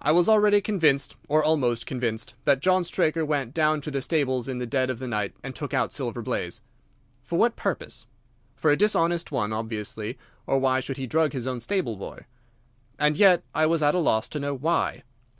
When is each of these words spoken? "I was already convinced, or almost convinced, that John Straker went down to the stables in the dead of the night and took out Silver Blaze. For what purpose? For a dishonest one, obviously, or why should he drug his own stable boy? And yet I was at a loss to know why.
"I 0.00 0.12
was 0.12 0.30
already 0.30 0.62
convinced, 0.62 1.16
or 1.28 1.44
almost 1.44 1.84
convinced, 1.84 2.32
that 2.46 2.62
John 2.62 2.84
Straker 2.84 3.22
went 3.22 3.52
down 3.52 3.82
to 3.82 3.90
the 3.90 4.00
stables 4.00 4.48
in 4.48 4.56
the 4.56 4.66
dead 4.66 4.88
of 4.88 4.98
the 4.98 5.06
night 5.06 5.34
and 5.42 5.54
took 5.54 5.74
out 5.74 5.92
Silver 5.92 6.22
Blaze. 6.22 6.62
For 7.22 7.38
what 7.38 7.54
purpose? 7.54 8.06
For 8.56 8.70
a 8.70 8.78
dishonest 8.78 9.30
one, 9.30 9.52
obviously, 9.52 10.16
or 10.46 10.58
why 10.58 10.80
should 10.80 10.96
he 10.96 11.06
drug 11.06 11.34
his 11.34 11.46
own 11.46 11.60
stable 11.60 11.96
boy? 11.96 12.24
And 12.98 13.14
yet 13.14 13.42
I 13.54 13.66
was 13.66 13.82
at 13.82 13.94
a 13.94 13.98
loss 13.98 14.26
to 14.28 14.40
know 14.40 14.54
why. 14.54 15.02